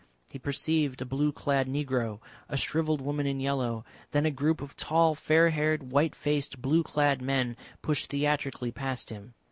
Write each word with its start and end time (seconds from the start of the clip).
He 0.31 0.39
perceived 0.39 0.99
a 0.99 1.05
blue 1.05 1.31
clad 1.31 1.67
negro, 1.67 2.21
a 2.49 2.57
shrivelled 2.57 3.01
woman 3.01 3.27
in 3.27 3.39
yellow, 3.39 3.85
then 4.13 4.25
a 4.25 4.31
group 4.31 4.59
of 4.59 4.75
tall 4.75 5.13
fair 5.13 5.51
haired, 5.51 5.91
white 5.91 6.15
faced, 6.15 6.59
blue 6.59 6.81
clad 6.81 7.21
men 7.21 7.55
pushed 7.83 8.09
theatrically 8.09 8.71
past 8.71 9.11
him. 9.11 9.35